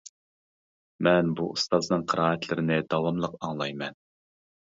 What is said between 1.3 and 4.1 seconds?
بۇ ئۇستازنىڭ قىرائەتلىرىنى داۋاملىق ئاڭلايمەن.